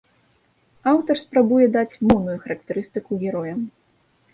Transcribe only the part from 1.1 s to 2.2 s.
спрабуе даць